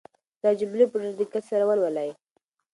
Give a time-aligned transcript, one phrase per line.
[0.43, 2.09] دا جملې په ډېر دقت سره ولولئ.